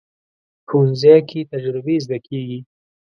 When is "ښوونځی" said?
0.67-1.17